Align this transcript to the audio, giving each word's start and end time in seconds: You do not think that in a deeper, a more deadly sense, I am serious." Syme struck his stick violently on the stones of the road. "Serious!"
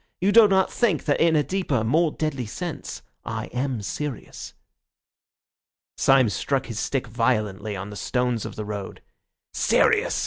You 0.19 0.31
do 0.31 0.47
not 0.47 0.71
think 0.71 1.05
that 1.05 1.21
in 1.21 1.35
a 1.35 1.43
deeper, 1.43 1.75
a 1.75 1.83
more 1.83 2.11
deadly 2.11 2.47
sense, 2.47 3.03
I 3.23 3.45
am 3.53 3.83
serious." 3.83 4.55
Syme 5.95 6.29
struck 6.29 6.65
his 6.65 6.79
stick 6.79 7.05
violently 7.05 7.75
on 7.75 7.91
the 7.91 7.95
stones 7.95 8.43
of 8.43 8.55
the 8.55 8.65
road. 8.65 9.03
"Serious!" 9.53 10.19